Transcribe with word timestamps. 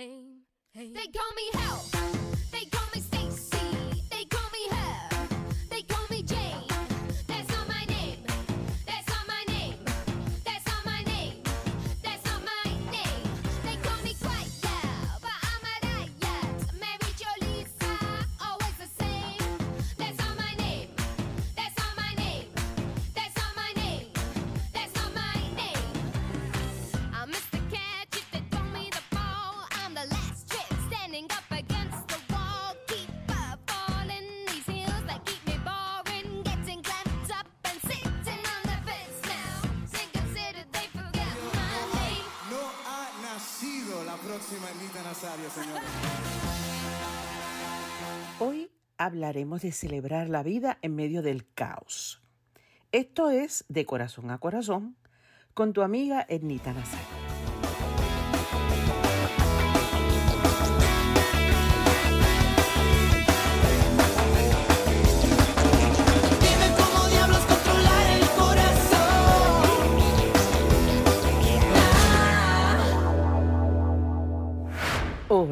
aim, 0.00 0.40
aim. 0.76 0.94
They 0.94 1.06
call 1.08 1.32
me 1.36 1.50
hell. 1.52 1.99
Hoy 48.38 48.70
hablaremos 48.96 49.60
de 49.62 49.72
celebrar 49.72 50.28
la 50.28 50.42
vida 50.42 50.78
en 50.80 50.94
medio 50.94 51.20
del 51.20 51.46
caos. 51.52 52.22
Esto 52.90 53.30
es 53.30 53.64
De 53.68 53.84
Corazón 53.84 54.30
a 54.30 54.38
Corazón 54.38 54.96
con 55.52 55.72
tu 55.72 55.82
amiga 55.82 56.24
Ernita 56.28 56.72
Nazario. 56.72 57.19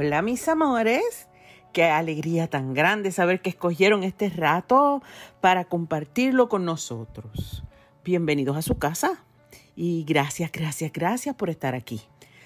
Hola 0.01 0.23
mis 0.23 0.47
amores, 0.47 1.27
qué 1.73 1.87
alegría 1.87 2.47
tan 2.47 2.73
grande 2.73 3.11
saber 3.11 3.43
que 3.43 3.51
escogieron 3.51 4.05
este 4.05 4.29
rato 4.29 5.03
para 5.41 5.65
compartirlo 5.65 6.49
con 6.49 6.65
nosotros. 6.65 7.65
Bienvenidos 8.05 8.57
a 8.57 8.63
su 8.63 8.79
casa 8.79 9.25
y 9.75 10.05
gracias, 10.05 10.53
gracias, 10.53 10.93
gracias 10.93 11.35
por 11.35 11.51
estar 11.51 11.75
aquí. 11.75 12.01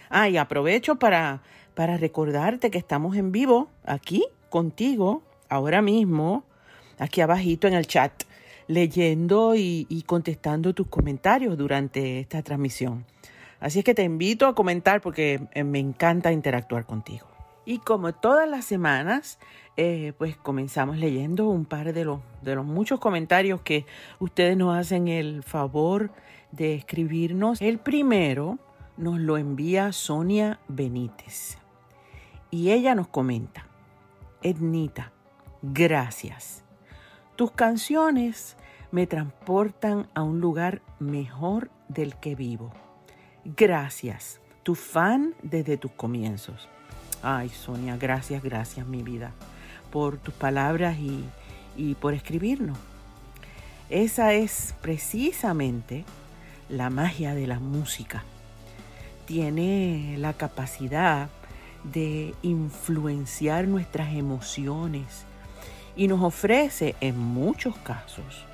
Ah, 0.08 0.30
y 0.30 0.38
aprovecho 0.38 0.96
para, 0.96 1.42
para 1.74 1.98
recordarte 1.98 2.70
que 2.70 2.78
estamos 2.78 3.18
en 3.18 3.32
vivo 3.32 3.68
aquí 3.84 4.24
contigo 4.48 5.22
ahora 5.50 5.82
mismo, 5.82 6.44
aquí 6.98 7.20
abajito 7.20 7.68
en 7.68 7.74
el 7.74 7.86
chat, 7.86 8.22
leyendo 8.66 9.54
y, 9.56 10.04
contestando 10.06 10.72
tus 10.72 10.86
comentarios 10.86 11.58
durante 11.58 12.18
esta 12.18 12.42
transmisión. 12.42 13.04
Así 13.60 13.80
es 13.80 13.84
que 13.84 13.92
te 13.92 14.04
invito 14.04 14.46
a 14.46 14.54
comentar 14.54 15.02
porque 15.02 15.42
eh, 15.52 15.64
me 15.64 15.80
encanta 15.80 16.32
interactuar 16.32 16.86
contigo. 16.86 17.31
Y 17.64 17.78
como 17.78 18.12
todas 18.12 18.48
las 18.48 18.64
semanas, 18.64 19.38
eh, 19.76 20.12
pues 20.18 20.36
comenzamos 20.36 20.98
leyendo 20.98 21.48
un 21.48 21.64
par 21.64 21.92
de 21.92 22.04
los, 22.04 22.20
de 22.42 22.54
los 22.54 22.64
muchos 22.64 22.98
comentarios 22.98 23.60
que 23.62 23.86
ustedes 24.18 24.56
nos 24.56 24.76
hacen 24.76 25.08
el 25.08 25.42
favor 25.42 26.10
de 26.50 26.74
escribirnos. 26.74 27.60
El 27.60 27.78
primero 27.78 28.58
nos 28.96 29.18
lo 29.18 29.38
envía 29.38 29.92
Sonia 29.92 30.60
Benítez. 30.68 31.58
Y 32.50 32.70
ella 32.70 32.94
nos 32.94 33.08
comenta, 33.08 33.66
Ednita, 34.42 35.12
gracias. 35.62 36.64
Tus 37.36 37.52
canciones 37.52 38.56
me 38.90 39.06
transportan 39.06 40.08
a 40.14 40.22
un 40.22 40.40
lugar 40.40 40.82
mejor 40.98 41.70
del 41.88 42.16
que 42.16 42.34
vivo. 42.34 42.70
Gracias, 43.44 44.40
tu 44.62 44.74
fan 44.74 45.34
desde 45.42 45.78
tus 45.78 45.92
comienzos. 45.92 46.68
Ay, 47.22 47.48
Sonia, 47.50 47.96
gracias, 47.96 48.42
gracias, 48.42 48.86
mi 48.86 49.02
vida, 49.02 49.30
por 49.90 50.16
tus 50.16 50.34
palabras 50.34 50.98
y, 50.98 51.24
y 51.76 51.94
por 51.94 52.14
escribirnos. 52.14 52.76
Esa 53.90 54.32
es 54.32 54.74
precisamente 54.82 56.04
la 56.68 56.90
magia 56.90 57.34
de 57.34 57.46
la 57.46 57.60
música. 57.60 58.24
Tiene 59.26 60.16
la 60.18 60.32
capacidad 60.32 61.28
de 61.84 62.34
influenciar 62.42 63.68
nuestras 63.68 64.14
emociones 64.14 65.24
y 65.94 66.08
nos 66.08 66.22
ofrece 66.22 66.96
en 67.00 67.18
muchos 67.18 67.76
casos 67.78 68.46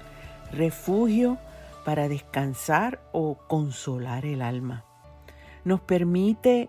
refugio 0.52 1.38
para 1.84 2.08
descansar 2.08 3.00
o 3.12 3.38
consolar 3.48 4.26
el 4.26 4.42
alma. 4.42 4.84
Nos 5.64 5.80
permite 5.80 6.68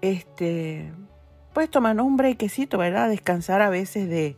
este 0.00 0.92
pues 1.52 1.70
tomarnos 1.70 2.06
un 2.06 2.16
brequecito, 2.16 2.78
¿verdad? 2.78 3.08
Descansar 3.08 3.62
a 3.62 3.70
veces 3.70 4.08
de, 4.08 4.36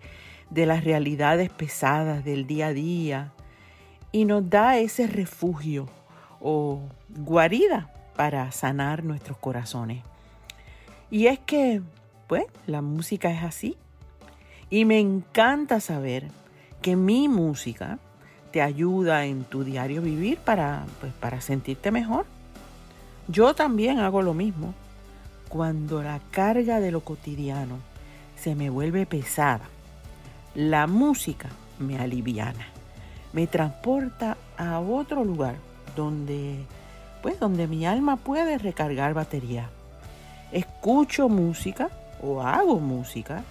de 0.50 0.67
las 0.67 0.84
realidades 0.84 1.50
pesadas 1.50 2.25
del 2.25 2.47
día 2.47 2.69
a 2.69 2.73
día 2.73 3.33
y 4.12 4.25
nos 4.27 4.49
da 4.49 4.78
ese 4.78 5.06
refugio 5.06 5.89
o 6.41 6.81
guarida 7.09 7.91
para 8.17 8.53
sanar 8.53 9.05
nuestros 9.05 9.39
corazones. 9.39 10.05
Y 11.11 11.27
es 11.27 11.39
que, 11.39 11.83
pues, 12.27 12.45
la 12.67 12.83
música 12.83 13.31
es 13.31 13.43
así. 13.43 13.77
Y 14.71 14.84
me 14.84 14.99
encanta 14.99 15.81
saber 15.81 16.29
que 16.81 16.97
mi 16.97 17.29
música 17.29 17.99
te 18.50 18.62
ayuda 18.62 19.25
en 19.25 19.44
tu 19.44 19.65
diario 19.65 20.03
vivir 20.03 20.39
para, 20.39 20.84
pues, 21.00 21.12
para 21.15 21.41
sentirte 21.41 21.91
mejor. 21.91 22.27
Yo 23.29 23.55
también 23.55 23.99
hago 23.99 24.23
lo 24.23 24.34
mismo. 24.34 24.75
Cuando 25.53 26.03
la 26.03 26.19
carga 26.31 26.81
de 26.81 26.91
lo 26.91 27.03
cotidiano 27.03 27.77
se 28.37 28.55
me 28.55 28.71
vuelve 28.71 29.05
pesada, 29.05 29.69
la 30.55 30.87
música 30.87 31.51
me 31.79 31.99
aliviana, 31.99 32.69
me 33.35 33.47
transporta 33.47 34.39
a 34.57 34.81
otro 34.81 35.25
lugar 35.25 35.57
donde, 35.95 36.65
pues, 37.21 37.39
donde 37.39 37.67
mi 37.67 37.85
alma 37.85 38.17
puede 38.17 38.57
recargar 38.57 39.12
batería. 39.12 39.69
Escucho 40.53 41.29
música 41.29 41.91
o 42.23 42.41
hago 42.41 42.81
música 42.81 43.45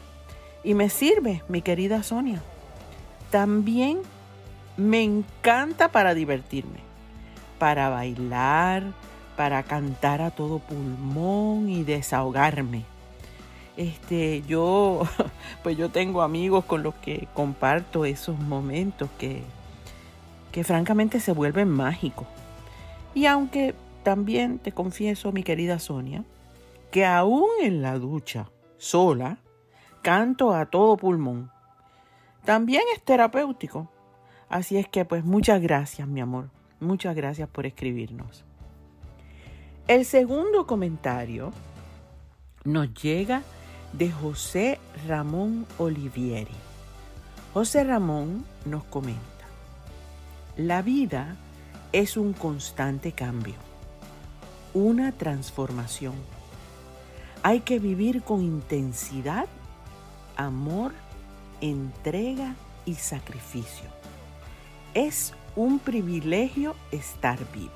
y 0.63 0.73
me 0.73 0.90
sirve, 0.90 1.44
mi 1.50 1.61
querida 1.61 2.01
Sonia. 2.01 2.41
También 3.29 4.00
me 4.75 5.03
encanta 5.03 5.91
para 5.91 6.16
divertirme, 6.16 6.79
para 7.59 7.90
bailar, 7.90 8.85
para 9.35 9.63
cantar 9.63 10.21
a 10.21 10.31
todo 10.31 10.59
pulmón 10.59 11.69
y 11.69 11.83
desahogarme. 11.83 12.83
Este, 13.77 14.43
yo, 14.43 15.03
pues 15.63 15.77
yo 15.77 15.89
tengo 15.89 16.21
amigos 16.21 16.65
con 16.65 16.83
los 16.83 16.93
que 16.95 17.27
comparto 17.33 18.05
esos 18.05 18.37
momentos 18.37 19.09
que, 19.17 19.41
que 20.51 20.63
francamente 20.63 21.19
se 21.19 21.31
vuelven 21.31 21.69
mágicos. 21.69 22.27
Y 23.13 23.25
aunque 23.25 23.75
también 24.03 24.59
te 24.59 24.71
confieso, 24.71 25.31
mi 25.31 25.43
querida 25.43 25.79
Sonia, 25.79 26.23
que 26.91 27.05
aún 27.05 27.49
en 27.61 27.81
la 27.81 27.97
ducha, 27.97 28.49
sola, 28.77 29.37
canto 30.01 30.53
a 30.53 30.65
todo 30.65 30.97
pulmón. 30.97 31.51
También 32.45 32.84
es 32.93 33.01
terapéutico. 33.03 33.89
Así 34.49 34.77
es 34.77 34.87
que 34.87 35.05
pues 35.05 35.23
muchas 35.23 35.61
gracias, 35.61 36.07
mi 36.07 36.19
amor. 36.19 36.49
Muchas 36.79 37.16
gracias 37.16 37.47
por 37.47 37.66
escribirnos. 37.66 38.43
El 39.87 40.05
segundo 40.05 40.67
comentario 40.67 41.51
nos 42.63 42.93
llega 42.93 43.41
de 43.93 44.11
José 44.11 44.79
Ramón 45.07 45.66
Olivieri. 45.79 46.55
José 47.53 47.83
Ramón 47.83 48.45
nos 48.63 48.85
comenta, 48.85 49.19
la 50.55 50.81
vida 50.81 51.35
es 51.91 52.16
un 52.16 52.31
constante 52.31 53.11
cambio, 53.11 53.55
una 54.73 55.11
transformación. 55.11 56.13
Hay 57.43 57.61
que 57.61 57.79
vivir 57.79 58.22
con 58.22 58.41
intensidad, 58.41 59.47
amor, 60.37 60.93
entrega 61.59 62.55
y 62.85 62.93
sacrificio. 62.95 63.89
Es 64.93 65.34
un 65.55 65.79
privilegio 65.79 66.75
estar 66.91 67.39
vivo. 67.51 67.73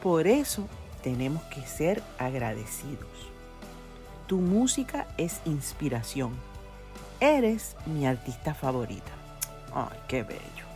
Por 0.00 0.28
eso 0.28 0.68
tenemos 1.08 1.42
que 1.44 1.62
ser 1.62 2.02
agradecidos. 2.18 3.08
Tu 4.26 4.36
música 4.36 5.08
es 5.16 5.40
inspiración. 5.46 6.34
Eres 7.18 7.76
mi 7.86 8.06
artista 8.06 8.52
favorita. 8.52 9.10
Ay, 9.72 9.98
qué 10.06 10.22
bello. 10.22 10.66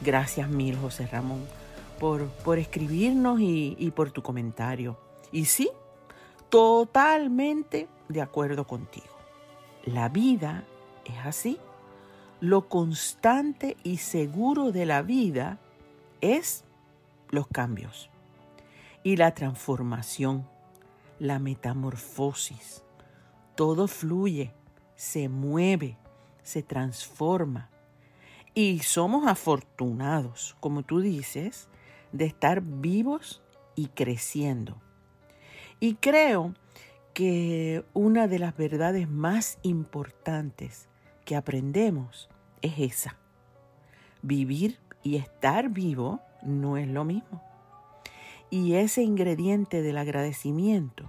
Gracias 0.00 0.48
mil, 0.48 0.78
José 0.78 1.06
Ramón, 1.06 1.44
por, 2.00 2.28
por 2.28 2.58
escribirnos 2.58 3.40
y, 3.40 3.76
y 3.78 3.90
por 3.90 4.10
tu 4.10 4.22
comentario. 4.22 4.96
Y 5.30 5.44
sí, 5.44 5.68
totalmente 6.48 7.86
de 8.08 8.22
acuerdo 8.22 8.66
contigo. 8.66 9.14
La 9.84 10.08
vida 10.08 10.64
es 11.04 11.26
así. 11.26 11.58
Lo 12.40 12.70
constante 12.70 13.76
y 13.84 13.98
seguro 13.98 14.72
de 14.72 14.86
la 14.86 15.02
vida 15.02 15.58
es 16.22 16.64
los 17.28 17.46
cambios 17.48 18.08
y 19.04 19.16
la 19.16 19.34
transformación, 19.34 20.48
la 21.20 21.38
metamorfosis. 21.38 22.82
Todo 23.54 23.86
fluye, 23.86 24.52
se 24.96 25.28
mueve, 25.28 25.98
se 26.42 26.62
transforma. 26.62 27.70
Y 28.54 28.80
somos 28.80 29.26
afortunados, 29.26 30.56
como 30.58 30.82
tú 30.82 31.00
dices, 31.00 31.68
de 32.12 32.24
estar 32.24 32.62
vivos 32.62 33.42
y 33.76 33.88
creciendo. 33.88 34.80
Y 35.80 35.96
creo 35.96 36.54
que 37.12 37.84
una 37.92 38.26
de 38.26 38.38
las 38.38 38.56
verdades 38.56 39.08
más 39.08 39.58
importantes 39.62 40.88
que 41.26 41.36
aprendemos 41.36 42.30
es 42.62 42.78
esa. 42.78 43.16
Vivir 44.22 44.78
y 45.02 45.16
estar 45.16 45.68
vivo 45.68 46.20
no 46.42 46.78
es 46.78 46.88
lo 46.88 47.04
mismo. 47.04 47.53
Y 48.50 48.74
ese 48.74 49.02
ingrediente 49.02 49.82
del 49.82 49.98
agradecimiento 49.98 51.08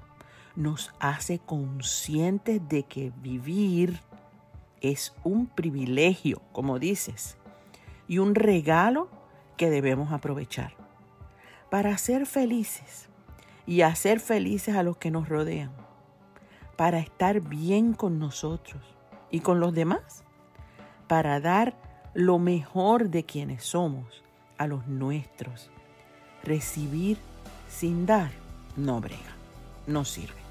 nos 0.55 0.91
hace 0.99 1.39
conscientes 1.39 2.67
de 2.67 2.83
que 2.83 3.11
vivir 3.21 3.99
es 4.81 5.13
un 5.23 5.47
privilegio, 5.47 6.41
como 6.51 6.79
dices, 6.79 7.37
y 8.07 8.19
un 8.19 8.35
regalo 8.35 9.09
que 9.57 9.69
debemos 9.69 10.11
aprovechar 10.11 10.73
para 11.69 11.97
ser 11.97 12.25
felices 12.25 13.09
y 13.65 13.81
hacer 13.81 14.19
felices 14.19 14.75
a 14.75 14.83
los 14.83 14.97
que 14.97 15.11
nos 15.11 15.27
rodean, 15.27 15.71
para 16.77 16.99
estar 16.99 17.41
bien 17.41 17.93
con 17.93 18.19
nosotros 18.19 18.83
y 19.31 19.39
con 19.39 19.59
los 19.59 19.73
demás, 19.73 20.23
para 21.07 21.39
dar 21.39 21.75
lo 22.13 22.39
mejor 22.39 23.09
de 23.09 23.25
quienes 23.25 23.63
somos 23.63 24.23
a 24.57 24.67
los 24.67 24.87
nuestros. 24.87 25.71
Recibir 26.45 27.17
sin 27.69 28.05
dar 28.05 28.31
no 28.75 29.01
brega, 29.01 29.35
no 29.87 30.05
sirve. 30.05 30.45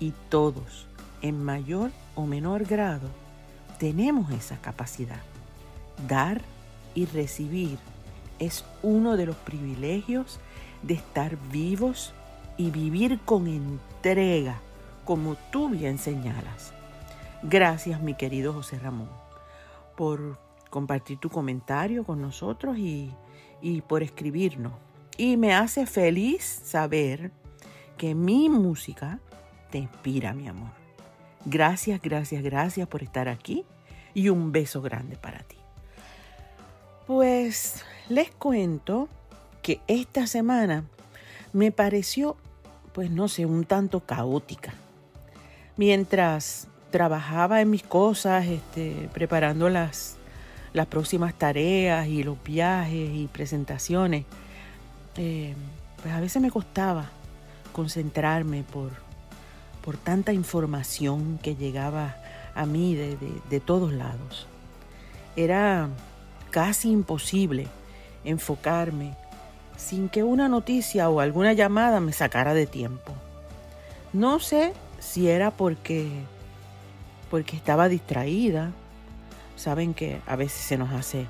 Y 0.00 0.12
todos, 0.28 0.86
en 1.22 1.42
mayor 1.42 1.90
o 2.14 2.26
menor 2.26 2.64
grado, 2.64 3.08
tenemos 3.78 4.30
esa 4.32 4.56
capacidad. 4.58 5.20
Dar 6.08 6.42
y 6.94 7.06
recibir 7.06 7.78
es 8.38 8.64
uno 8.82 9.16
de 9.16 9.26
los 9.26 9.36
privilegios 9.36 10.38
de 10.82 10.94
estar 10.94 11.36
vivos 11.50 12.12
y 12.56 12.70
vivir 12.70 13.20
con 13.24 13.46
entrega, 13.46 14.60
como 15.04 15.36
tú 15.52 15.68
bien 15.68 15.98
señalas. 15.98 16.72
Gracias, 17.42 18.00
mi 18.00 18.14
querido 18.14 18.52
José 18.52 18.78
Ramón, 18.78 19.08
por 19.96 20.38
compartir 20.70 21.18
tu 21.18 21.30
comentario 21.30 22.04
con 22.04 22.20
nosotros 22.20 22.78
y, 22.78 23.12
y 23.60 23.80
por 23.80 24.02
escribirnos. 24.02 24.72
Y 25.18 25.36
me 25.36 25.52
hace 25.52 25.84
feliz 25.84 26.44
saber 26.64 27.32
que 27.98 28.14
mi 28.14 28.48
música 28.48 29.18
te 29.70 29.78
inspira, 29.78 30.32
mi 30.32 30.46
amor. 30.46 30.70
Gracias, 31.44 32.00
gracias, 32.00 32.42
gracias 32.42 32.86
por 32.86 33.02
estar 33.02 33.28
aquí 33.28 33.64
y 34.14 34.28
un 34.28 34.52
beso 34.52 34.80
grande 34.80 35.16
para 35.16 35.40
ti. 35.40 35.56
Pues 37.08 37.84
les 38.08 38.30
cuento 38.30 39.08
que 39.60 39.80
esta 39.88 40.28
semana 40.28 40.84
me 41.52 41.72
pareció, 41.72 42.36
pues 42.92 43.10
no 43.10 43.26
sé, 43.26 43.44
un 43.44 43.64
tanto 43.64 44.00
caótica. 44.00 44.72
Mientras 45.76 46.68
trabajaba 46.90 47.60
en 47.60 47.70
mis 47.70 47.82
cosas, 47.82 48.46
este, 48.46 49.08
preparando 49.12 49.68
las, 49.68 50.16
las 50.72 50.86
próximas 50.86 51.34
tareas 51.34 52.06
y 52.06 52.22
los 52.22 52.40
viajes 52.44 53.10
y 53.12 53.28
presentaciones, 53.32 54.24
eh, 55.18 55.54
pues 56.00 56.14
a 56.14 56.20
veces 56.20 56.40
me 56.40 56.50
costaba 56.50 57.10
concentrarme 57.72 58.62
por, 58.62 58.90
por 59.84 59.96
tanta 59.98 60.32
información 60.32 61.38
que 61.42 61.54
llegaba 61.56 62.16
a 62.54 62.64
mí 62.66 62.94
de, 62.94 63.16
de- 63.16 63.40
de 63.50 63.60
todos 63.60 63.92
lados. 63.92 64.46
Era 65.36 65.88
casi 66.50 66.90
imposible 66.90 67.68
enfocarme 68.24 69.14
sin 69.76 70.08
que 70.08 70.24
una 70.24 70.48
noticia 70.48 71.08
o 71.08 71.20
alguna 71.20 71.52
llamada 71.52 72.00
me 72.00 72.12
sacara 72.12 72.54
de 72.54 72.66
tiempo. 72.66 73.12
No 74.12 74.40
sé 74.40 74.72
si 74.98 75.28
era 75.28 75.50
porque 75.52 76.08
porque 77.30 77.56
estaba 77.56 77.88
distraída. 77.88 78.72
Saben 79.56 79.92
que 79.94 80.20
a 80.26 80.34
veces 80.36 80.60
se 80.62 80.78
nos 80.78 80.90
hace 80.92 81.26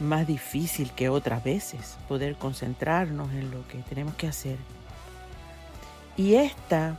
más 0.00 0.26
difícil 0.26 0.92
que 0.92 1.08
otras 1.08 1.42
veces 1.42 1.98
poder 2.08 2.36
concentrarnos 2.36 3.32
en 3.32 3.50
lo 3.50 3.66
que 3.68 3.78
tenemos 3.78 4.14
que 4.14 4.28
hacer. 4.28 4.56
Y 6.16 6.34
esta 6.34 6.98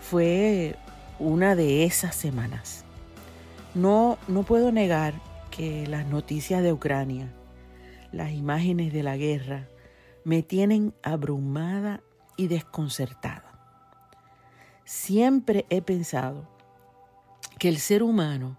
fue 0.00 0.76
una 1.18 1.54
de 1.54 1.84
esas 1.84 2.14
semanas. 2.14 2.84
No, 3.74 4.18
no 4.28 4.42
puedo 4.42 4.72
negar 4.72 5.14
que 5.50 5.86
las 5.86 6.06
noticias 6.06 6.62
de 6.62 6.72
Ucrania, 6.72 7.32
las 8.12 8.32
imágenes 8.32 8.92
de 8.92 9.02
la 9.02 9.16
guerra, 9.16 9.68
me 10.24 10.42
tienen 10.42 10.94
abrumada 11.02 12.00
y 12.36 12.48
desconcertada. 12.48 13.44
Siempre 14.84 15.66
he 15.70 15.82
pensado 15.82 16.48
que 17.58 17.68
el 17.68 17.78
ser 17.78 18.02
humano 18.02 18.56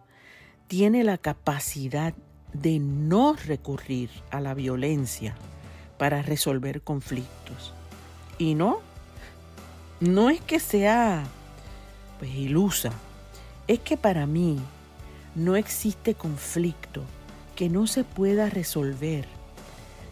tiene 0.67 1.03
la 1.03 1.17
capacidad 1.17 2.13
de 2.53 2.79
no 2.79 3.33
recurrir 3.33 4.09
a 4.29 4.39
la 4.39 4.53
violencia 4.53 5.35
para 5.97 6.21
resolver 6.21 6.81
conflictos. 6.81 7.73
Y 8.37 8.55
no, 8.55 8.79
no 9.99 10.29
es 10.29 10.41
que 10.41 10.59
sea 10.59 11.23
pues 12.19 12.33
ilusa, 12.35 12.91
es 13.67 13.79
que 13.79 13.97
para 13.97 14.25
mí 14.25 14.59
no 15.35 15.55
existe 15.55 16.13
conflicto 16.13 17.03
que 17.55 17.69
no 17.69 17.87
se 17.87 18.03
pueda 18.03 18.49
resolver 18.49 19.27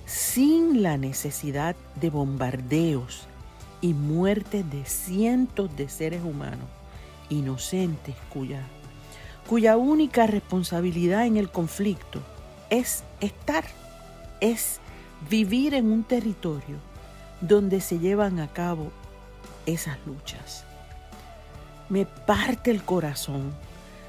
sin 0.06 0.82
la 0.82 0.98
necesidad 0.98 1.76
de 2.02 2.10
bombardeos 2.10 3.28
y 3.82 3.94
muertes 3.94 4.70
de 4.72 4.86
cientos 4.86 5.76
de 5.78 5.88
seres 5.88 6.24
humanos 6.24 6.68
inocentes 7.30 8.16
cuya, 8.34 8.64
cuya 9.50 9.78
única 9.78 10.28
responsabilidad 10.28 11.26
en 11.26 11.36
el 11.36 11.50
conflicto 11.50 12.22
es 12.70 13.04
estar, 13.20 13.64
es 14.42 14.80
vivir 15.28 15.74
en 15.74 15.92
un 15.92 16.04
territorio 16.04 16.78
donde 17.42 17.82
se 17.82 17.98
llevan 17.98 18.40
a 18.40 18.50
cabo 18.50 18.92
esas 19.66 19.98
luchas. 20.06 20.66
Me 21.90 22.06
parte 22.06 22.70
el 22.70 22.84
corazón 22.84 23.52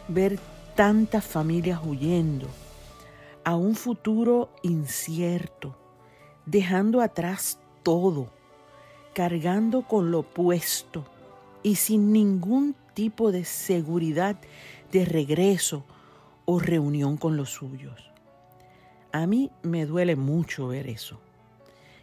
ver 0.09 0.39
tantas 0.75 1.25
familias 1.25 1.81
huyendo 1.83 2.47
a 3.43 3.57
un 3.57 3.77
futuro 3.77 4.51
incierto, 4.63 5.75
dejando 6.45 7.01
atrás 7.01 7.59
todo, 7.83 8.29
cargando 9.15 9.89
con 9.89 10.11
lo 10.11 10.23
puesto 10.23 11.07
y 11.63 11.77
sin 11.77 12.13
ningún 12.13 12.77
tipo 12.93 13.33
de 13.33 13.47
seguridad 13.47 14.37
de 14.91 15.05
regreso 15.05 15.85
o 16.45 16.59
reunión 16.59 17.17
con 17.17 17.37
los 17.37 17.51
suyos. 17.51 18.11
A 19.13 19.27
mí 19.27 19.51
me 19.63 19.87
duele 19.87 20.17
mucho 20.17 20.69
ver 20.69 20.89
eso. 20.89 21.21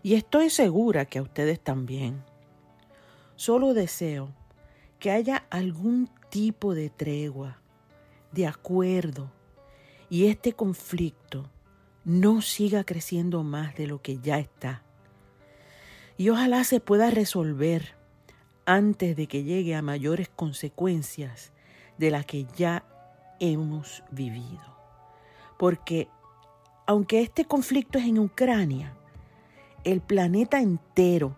Y 0.03 0.15
estoy 0.15 0.49
segura 0.49 1.05
que 1.05 1.19
a 1.19 1.21
ustedes 1.21 1.59
también. 1.59 2.23
Solo 3.35 3.73
deseo 3.73 4.29
que 4.99 5.11
haya 5.11 5.45
algún 5.49 6.09
tipo 6.29 6.73
de 6.73 6.89
tregua, 6.89 7.59
de 8.31 8.47
acuerdo, 8.47 9.31
y 10.09 10.27
este 10.27 10.53
conflicto 10.53 11.49
no 12.05 12.41
siga 12.41 12.83
creciendo 12.83 13.43
más 13.43 13.75
de 13.75 13.87
lo 13.87 14.01
que 14.01 14.19
ya 14.19 14.39
está. 14.39 14.81
Y 16.17 16.29
ojalá 16.29 16.63
se 16.63 16.79
pueda 16.79 17.11
resolver 17.11 17.95
antes 18.65 19.15
de 19.15 19.27
que 19.27 19.43
llegue 19.43 19.75
a 19.75 19.81
mayores 19.81 20.29
consecuencias 20.29 21.51
de 21.97 22.11
las 22.11 22.25
que 22.25 22.45
ya 22.55 22.83
hemos 23.39 24.03
vivido. 24.11 24.77
Porque 25.57 26.07
aunque 26.85 27.21
este 27.21 27.45
conflicto 27.45 27.97
es 27.99 28.05
en 28.05 28.19
Ucrania, 28.19 28.93
el 29.83 30.01
planeta 30.01 30.59
entero 30.59 31.35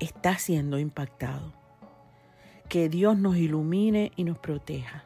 está 0.00 0.38
siendo 0.38 0.78
impactado. 0.78 1.52
Que 2.68 2.88
Dios 2.88 3.16
nos 3.16 3.36
ilumine 3.36 4.12
y 4.16 4.24
nos 4.24 4.38
proteja. 4.38 5.04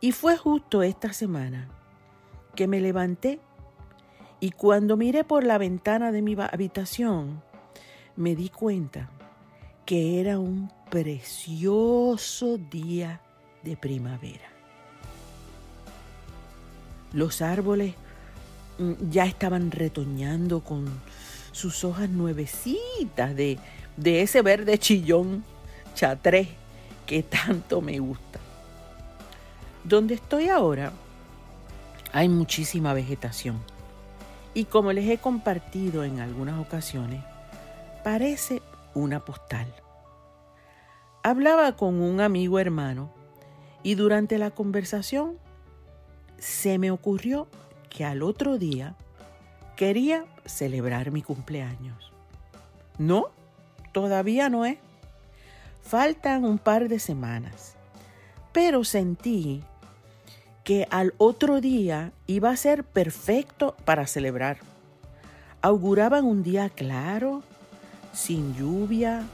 Y 0.00 0.12
fue 0.12 0.36
justo 0.36 0.82
esta 0.82 1.12
semana 1.12 1.68
que 2.54 2.66
me 2.66 2.80
levanté 2.80 3.40
y 4.40 4.50
cuando 4.50 4.96
miré 4.96 5.24
por 5.24 5.44
la 5.44 5.56
ventana 5.58 6.12
de 6.12 6.20
mi 6.20 6.36
habitación, 6.38 7.42
me 8.14 8.36
di 8.36 8.50
cuenta 8.50 9.10
que 9.86 10.20
era 10.20 10.38
un 10.38 10.70
precioso 10.94 12.56
día 12.56 13.20
de 13.64 13.76
primavera. 13.76 14.48
Los 17.12 17.42
árboles 17.42 17.96
mm, 18.78 19.10
ya 19.10 19.24
estaban 19.24 19.72
retoñando 19.72 20.60
con 20.62 20.86
sus 21.50 21.82
hojas 21.82 22.08
nuevecitas 22.10 23.34
de, 23.34 23.58
de 23.96 24.22
ese 24.22 24.40
verde 24.42 24.78
chillón 24.78 25.44
chatré 25.96 26.50
que 27.06 27.24
tanto 27.24 27.80
me 27.80 27.98
gusta. 27.98 28.38
Donde 29.82 30.14
estoy 30.14 30.46
ahora 30.48 30.92
hay 32.12 32.28
muchísima 32.28 32.94
vegetación 32.94 33.60
y 34.54 34.66
como 34.66 34.92
les 34.92 35.10
he 35.10 35.18
compartido 35.18 36.04
en 36.04 36.20
algunas 36.20 36.60
ocasiones, 36.60 37.20
parece 38.04 38.62
una 38.94 39.24
postal. 39.24 39.66
Hablaba 41.26 41.74
con 41.74 42.02
un 42.02 42.20
amigo 42.20 42.58
hermano 42.58 43.10
y 43.82 43.94
durante 43.94 44.36
la 44.36 44.50
conversación 44.50 45.38
se 46.36 46.76
me 46.76 46.90
ocurrió 46.90 47.48
que 47.88 48.04
al 48.04 48.22
otro 48.22 48.58
día 48.58 48.94
quería 49.74 50.26
celebrar 50.44 51.12
mi 51.12 51.22
cumpleaños. 51.22 52.12
No, 52.98 53.28
todavía 53.92 54.50
no 54.50 54.66
es. 54.66 54.76
Faltan 55.80 56.44
un 56.44 56.58
par 56.58 56.90
de 56.90 56.98
semanas. 56.98 57.74
Pero 58.52 58.84
sentí 58.84 59.64
que 60.62 60.86
al 60.90 61.14
otro 61.16 61.62
día 61.62 62.12
iba 62.26 62.50
a 62.50 62.56
ser 62.58 62.84
perfecto 62.84 63.74
para 63.86 64.06
celebrar. 64.06 64.58
Auguraban 65.62 66.26
un 66.26 66.42
día 66.42 66.68
claro, 66.68 67.42
sin 68.12 68.54
lluvia, 68.54 69.24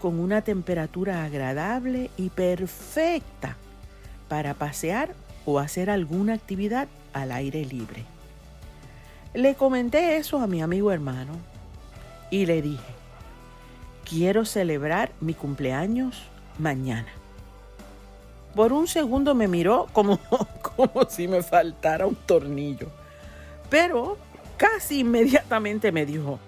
con 0.00 0.18
una 0.18 0.42
temperatura 0.42 1.24
agradable 1.24 2.10
y 2.16 2.30
perfecta 2.30 3.56
para 4.28 4.54
pasear 4.54 5.14
o 5.44 5.58
hacer 5.58 5.90
alguna 5.90 6.34
actividad 6.34 6.88
al 7.12 7.32
aire 7.32 7.64
libre. 7.64 8.04
Le 9.34 9.54
comenté 9.54 10.16
eso 10.16 10.40
a 10.40 10.46
mi 10.46 10.62
amigo 10.62 10.90
hermano 10.90 11.32
y 12.30 12.46
le 12.46 12.62
dije, 12.62 12.94
quiero 14.08 14.44
celebrar 14.44 15.12
mi 15.20 15.34
cumpleaños 15.34 16.22
mañana. 16.58 17.08
Por 18.54 18.72
un 18.72 18.88
segundo 18.88 19.34
me 19.34 19.46
miró 19.46 19.86
como, 19.92 20.18
como 20.76 21.06
si 21.08 21.28
me 21.28 21.42
faltara 21.42 22.06
un 22.06 22.16
tornillo, 22.16 22.88
pero 23.68 24.18
casi 24.56 25.00
inmediatamente 25.00 25.92
me 25.92 26.06
dijo, 26.06 26.38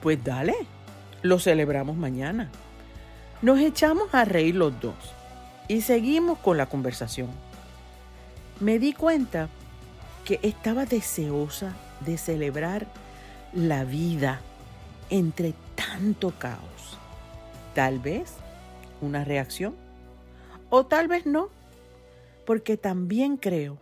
pues 0.00 0.22
dale, 0.22 0.54
lo 1.22 1.38
celebramos 1.38 1.96
mañana. 1.96 2.48
Nos 3.40 3.60
echamos 3.60 4.12
a 4.14 4.24
reír 4.24 4.56
los 4.56 4.80
dos 4.80 4.96
y 5.68 5.82
seguimos 5.82 6.38
con 6.38 6.56
la 6.56 6.66
conversación. 6.66 7.28
Me 8.58 8.80
di 8.80 8.92
cuenta 8.92 9.48
que 10.24 10.40
estaba 10.42 10.86
deseosa 10.86 11.72
de 12.04 12.18
celebrar 12.18 12.88
la 13.52 13.84
vida 13.84 14.40
entre 15.08 15.54
tanto 15.76 16.32
caos. 16.36 16.98
Tal 17.76 18.00
vez 18.00 18.34
una 19.00 19.22
reacción 19.22 19.76
o 20.68 20.86
tal 20.86 21.06
vez 21.06 21.24
no, 21.24 21.48
porque 22.44 22.76
también 22.76 23.36
creo 23.36 23.80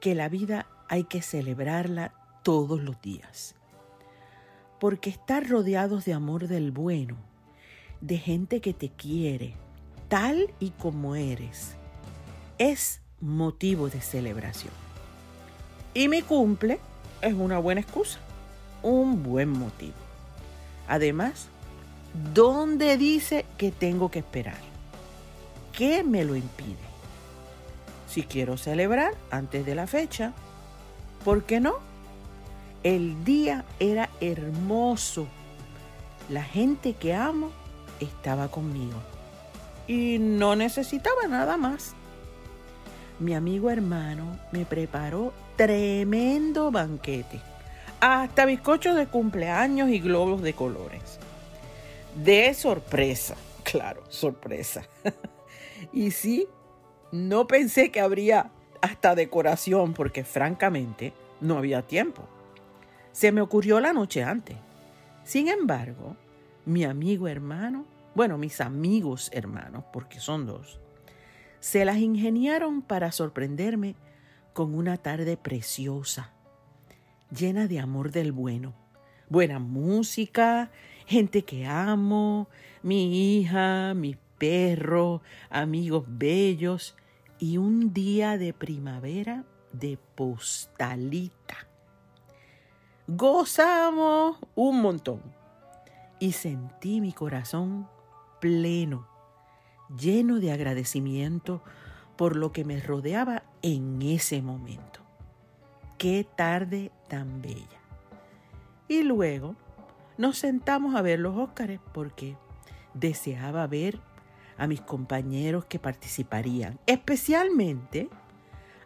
que 0.00 0.14
la 0.14 0.30
vida 0.30 0.66
hay 0.88 1.04
que 1.04 1.20
celebrarla 1.20 2.14
todos 2.42 2.82
los 2.82 3.02
días. 3.02 3.54
Porque 4.80 5.10
estar 5.10 5.46
rodeados 5.46 6.06
de 6.06 6.14
amor 6.14 6.48
del 6.48 6.70
bueno, 6.70 7.18
de 8.02 8.18
gente 8.18 8.60
que 8.60 8.74
te 8.74 8.90
quiere, 8.90 9.54
tal 10.08 10.52
y 10.58 10.70
como 10.70 11.14
eres, 11.14 11.76
es 12.58 13.00
motivo 13.20 13.88
de 13.88 14.00
celebración. 14.00 14.74
Y 15.94 16.08
mi 16.08 16.20
cumple 16.20 16.80
es 17.22 17.32
una 17.32 17.58
buena 17.58 17.80
excusa, 17.80 18.18
un 18.82 19.22
buen 19.22 19.48
motivo. 19.48 19.94
Además, 20.88 21.46
¿dónde 22.34 22.98
dice 22.98 23.46
que 23.56 23.70
tengo 23.70 24.10
que 24.10 24.18
esperar? 24.18 24.58
¿Qué 25.72 26.02
me 26.02 26.24
lo 26.24 26.34
impide? 26.34 26.76
Si 28.08 28.24
quiero 28.24 28.56
celebrar 28.58 29.14
antes 29.30 29.64
de 29.64 29.76
la 29.76 29.86
fecha, 29.86 30.32
¿por 31.24 31.44
qué 31.44 31.60
no? 31.60 31.74
El 32.82 33.24
día 33.24 33.64
era 33.78 34.10
hermoso. 34.20 35.28
La 36.28 36.42
gente 36.42 36.94
que 36.94 37.14
amo 37.14 37.52
estaba 38.04 38.48
conmigo. 38.48 38.98
Y 39.86 40.18
no 40.18 40.56
necesitaba 40.56 41.26
nada 41.28 41.56
más. 41.56 41.94
Mi 43.18 43.34
amigo 43.34 43.70
hermano 43.70 44.38
me 44.52 44.64
preparó 44.64 45.32
tremendo 45.56 46.70
banquete. 46.70 47.40
Hasta 48.00 48.46
bizcochos 48.46 48.96
de 48.96 49.06
cumpleaños 49.06 49.90
y 49.90 50.00
globos 50.00 50.42
de 50.42 50.54
colores. 50.54 51.18
De 52.16 52.52
sorpresa, 52.54 53.36
claro, 53.62 54.02
sorpresa. 54.08 54.82
y 55.92 56.10
sí, 56.10 56.48
no 57.12 57.46
pensé 57.46 57.90
que 57.90 58.00
habría 58.00 58.50
hasta 58.80 59.14
decoración 59.14 59.94
porque 59.94 60.24
francamente 60.24 61.12
no 61.40 61.58
había 61.58 61.82
tiempo. 61.82 62.22
Se 63.12 63.30
me 63.30 63.40
ocurrió 63.40 63.78
la 63.80 63.92
noche 63.92 64.24
antes. 64.24 64.56
Sin 65.24 65.48
embargo, 65.48 66.16
mi 66.64 66.84
amigo 66.84 67.28
hermano, 67.28 67.86
bueno, 68.14 68.38
mis 68.38 68.60
amigos 68.60 69.30
hermanos, 69.32 69.84
porque 69.92 70.20
son 70.20 70.46
dos, 70.46 70.80
se 71.60 71.84
las 71.84 71.98
ingeniaron 71.98 72.82
para 72.82 73.12
sorprenderme 73.12 73.96
con 74.52 74.74
una 74.74 74.96
tarde 74.96 75.36
preciosa, 75.36 76.32
llena 77.30 77.66
de 77.66 77.80
amor 77.80 78.10
del 78.10 78.32
bueno, 78.32 78.74
buena 79.28 79.58
música, 79.58 80.70
gente 81.06 81.42
que 81.42 81.66
amo, 81.66 82.48
mi 82.82 83.38
hija, 83.38 83.94
mi 83.94 84.16
perro, 84.38 85.22
amigos 85.50 86.04
bellos 86.06 86.96
y 87.38 87.56
un 87.56 87.92
día 87.92 88.38
de 88.38 88.52
primavera 88.52 89.44
de 89.72 89.98
postalita. 90.14 91.66
Gozamos 93.06 94.36
un 94.54 94.80
montón 94.82 95.41
y 96.22 96.30
sentí 96.30 97.00
mi 97.00 97.12
corazón 97.12 97.88
pleno, 98.40 99.08
lleno 99.98 100.38
de 100.38 100.52
agradecimiento 100.52 101.64
por 102.16 102.36
lo 102.36 102.52
que 102.52 102.64
me 102.64 102.78
rodeaba 102.78 103.42
en 103.60 104.00
ese 104.02 104.40
momento. 104.40 105.00
Qué 105.98 106.24
tarde 106.36 106.92
tan 107.08 107.42
bella. 107.42 107.80
Y 108.86 109.02
luego 109.02 109.56
nos 110.16 110.38
sentamos 110.38 110.94
a 110.94 111.02
ver 111.02 111.18
los 111.18 111.36
Óscares 111.36 111.80
porque 111.92 112.36
deseaba 112.94 113.66
ver 113.66 113.98
a 114.56 114.68
mis 114.68 114.80
compañeros 114.80 115.64
que 115.64 115.80
participarían, 115.80 116.78
especialmente 116.86 118.08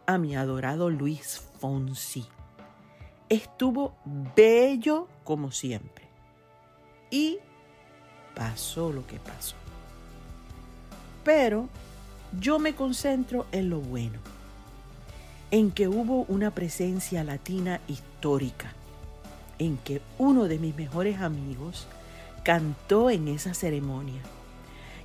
a 0.06 0.16
mi 0.16 0.36
adorado 0.36 0.88
Luis 0.88 1.46
Fonsi. 1.58 2.24
Estuvo 3.28 3.94
bello 4.34 5.06
como 5.22 5.50
siempre. 5.50 6.05
Y 7.10 7.38
pasó 8.34 8.92
lo 8.92 9.06
que 9.06 9.18
pasó. 9.18 9.56
Pero 11.24 11.68
yo 12.38 12.58
me 12.58 12.74
concentro 12.74 13.46
en 13.52 13.70
lo 13.70 13.80
bueno, 13.80 14.18
en 15.50 15.70
que 15.70 15.88
hubo 15.88 16.24
una 16.28 16.50
presencia 16.50 17.24
latina 17.24 17.80
histórica, 17.88 18.72
en 19.58 19.76
que 19.78 20.02
uno 20.18 20.44
de 20.44 20.58
mis 20.58 20.76
mejores 20.76 21.20
amigos 21.20 21.86
cantó 22.42 23.10
en 23.10 23.28
esa 23.28 23.54
ceremonia. 23.54 24.20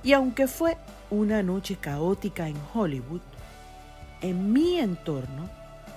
Y 0.02 0.12
aunque 0.12 0.46
fue 0.46 0.76
una 1.10 1.42
noche 1.42 1.76
caótica 1.76 2.48
en 2.48 2.56
Hollywood, 2.74 3.20
en 4.20 4.52
mi 4.52 4.78
entorno 4.78 5.48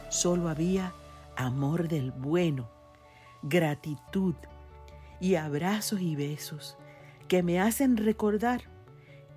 solo 0.09 0.49
había 0.49 0.93
amor 1.35 1.87
del 1.87 2.11
bueno, 2.11 2.67
gratitud 3.43 4.35
y 5.19 5.35
abrazos 5.35 6.01
y 6.01 6.15
besos 6.15 6.77
que 7.27 7.43
me 7.43 7.59
hacen 7.59 7.97
recordar 7.97 8.61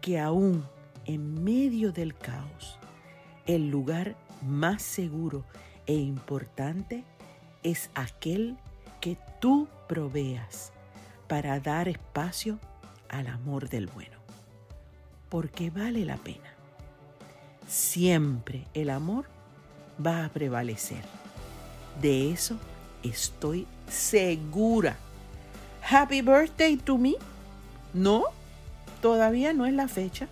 que 0.01 0.19
aún 0.19 0.65
en 1.07 1.43
medio 1.43 1.93
del 1.93 2.15
caos, 2.15 2.79
el 3.47 3.71
lugar 3.71 4.17
más 4.43 4.83
seguro 4.83 5.45
e 5.87 5.95
importante 5.95 7.05
es 7.63 7.91
aquel 7.95 8.57
que 9.01 9.17
tú 9.41 9.69
proveas 9.89 10.73
para 11.29 11.61
dar 11.61 11.89
espacio 11.89 12.59
al 13.09 13.27
amor 13.27 13.69
del 13.69 13.87
bueno. 13.87 14.19
Porque 15.29 15.71
vale 15.71 16.05
la 16.05 16.17
pena. 16.17 16.55
Siempre 17.67 18.67
el 18.75 18.91
amor 18.91 19.27
va 20.05 20.25
a 20.25 20.29
prevalecer. 20.29 21.05
De 22.01 22.31
eso 22.31 22.57
estoy 23.03 23.67
segura. 23.89 24.97
Happy 25.91 26.21
birthday 26.21 26.77
to 26.77 26.99
me. 26.99 27.15
¿No? 27.95 28.25
Todavía 29.01 29.55
no 29.55 29.65
es 29.65 29.73
la 29.73 29.89
fecha 29.89 30.29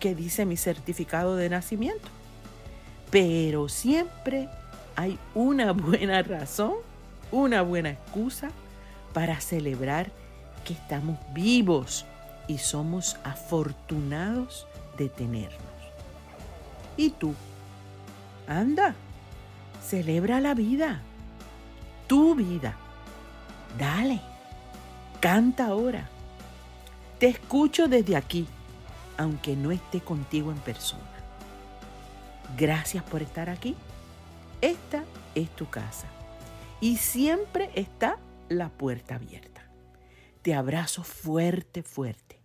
que 0.00 0.14
dice 0.14 0.44
mi 0.44 0.56
certificado 0.56 1.34
de 1.36 1.48
nacimiento, 1.48 2.08
pero 3.10 3.68
siempre 3.68 4.48
hay 4.96 5.18
una 5.34 5.72
buena 5.72 6.22
razón, 6.22 6.74
una 7.32 7.62
buena 7.62 7.90
excusa 7.90 8.50
para 9.14 9.40
celebrar 9.40 10.10
que 10.64 10.74
estamos 10.74 11.18
vivos 11.32 12.04
y 12.46 12.58
somos 12.58 13.16
afortunados 13.24 14.66
de 14.98 15.08
tenernos. 15.08 15.58
¿Y 16.96 17.10
tú? 17.10 17.34
Anda, 18.46 18.94
celebra 19.86 20.40
la 20.40 20.54
vida, 20.54 21.00
tu 22.06 22.34
vida. 22.34 22.76
Dale, 23.78 24.20
canta 25.20 25.66
ahora. 25.66 26.08
Te 27.18 27.28
escucho 27.28 27.88
desde 27.88 28.16
aquí, 28.16 28.46
aunque 29.16 29.56
no 29.56 29.72
esté 29.72 30.00
contigo 30.00 30.50
en 30.50 30.58
persona. 30.58 31.02
Gracias 32.56 33.02
por 33.04 33.22
estar 33.22 33.50
aquí. 33.50 33.76
Esta 34.60 35.04
es 35.34 35.50
tu 35.50 35.68
casa 35.68 36.06
y 36.80 36.96
siempre 36.96 37.70
está 37.74 38.18
la 38.48 38.68
puerta 38.68 39.16
abierta. 39.16 39.62
Te 40.42 40.54
abrazo 40.54 41.02
fuerte, 41.02 41.82
fuerte. 41.82 42.37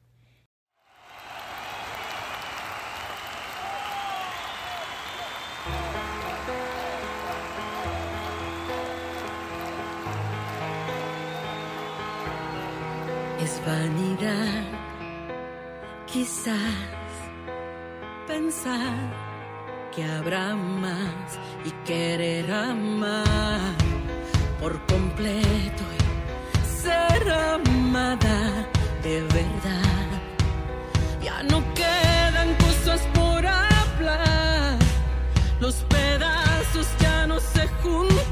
Ya 37.63 38.22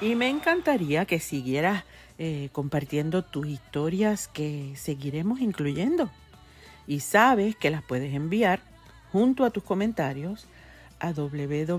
Y 0.00 0.14
me 0.16 0.28
encantaría 0.28 1.04
que 1.06 1.20
siguieras 1.20 1.84
eh, 2.18 2.48
compartiendo 2.52 3.22
tus 3.22 3.46
historias 3.46 4.28
que 4.28 4.72
seguiremos 4.76 5.40
incluyendo. 5.40 6.10
Y 6.86 7.00
sabes 7.00 7.56
que 7.56 7.70
las 7.70 7.82
puedes 7.82 8.14
enviar 8.14 8.60
junto 9.12 9.44
a 9.44 9.50
tus 9.50 9.62
comentarios 9.62 10.46
a 11.00 11.12
www.etnita.com 11.12 11.70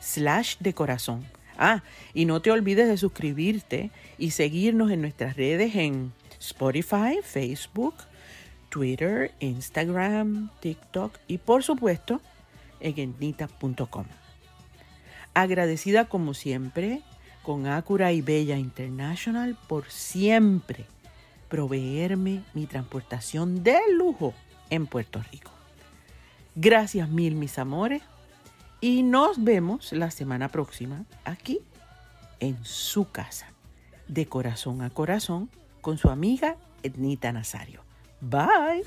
slash 0.00 0.56
corazón. 0.74 1.24
Ah, 1.58 1.82
y 2.14 2.24
no 2.24 2.40
te 2.40 2.50
olvides 2.52 2.88
de 2.88 2.96
suscribirte 2.96 3.90
y 4.16 4.30
seguirnos 4.30 4.90
en 4.92 5.00
nuestras 5.00 5.36
redes 5.36 5.74
en 5.74 6.12
Spotify, 6.38 7.18
Facebook, 7.22 7.94
Twitter, 8.68 9.32
Instagram, 9.40 10.50
TikTok 10.60 11.18
y 11.26 11.38
por 11.38 11.64
supuesto 11.64 12.20
en. 12.80 14.14
Agradecida 15.34 16.06
como 16.06 16.34
siempre 16.34 17.02
con 17.42 17.66
Acura 17.66 18.12
y 18.12 18.20
Bella 18.20 18.56
International 18.56 19.56
por 19.68 19.90
siempre 19.90 20.86
proveerme 21.48 22.42
mi 22.54 22.66
transportación 22.66 23.62
de 23.62 23.78
lujo 23.96 24.34
en 24.70 24.86
Puerto 24.86 25.22
Rico. 25.32 25.50
Gracias 26.54 27.08
mil 27.08 27.34
mis 27.34 27.58
amores 27.58 28.02
y 28.80 29.02
nos 29.02 29.42
vemos 29.42 29.92
la 29.92 30.10
semana 30.10 30.48
próxima 30.48 31.04
aquí 31.24 31.60
en 32.40 32.64
su 32.64 33.10
casa, 33.10 33.52
de 34.08 34.26
corazón 34.26 34.82
a 34.82 34.90
corazón, 34.90 35.50
con 35.80 35.98
su 35.98 36.10
amiga 36.10 36.56
Ednita 36.82 37.32
Nazario. 37.32 37.82
Bye. 38.20 38.84